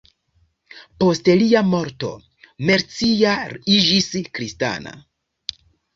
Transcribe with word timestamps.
Post 1.03 1.29
lia 1.41 1.61
morto 1.73 2.09
Mercia 2.71 3.35
iĝis 3.77 4.09
kristana. 4.39 4.99